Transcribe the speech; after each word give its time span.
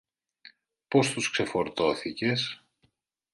Πώς 0.87 1.09
τους 1.11 1.29
ξεφορτώθηκες; 1.31 2.63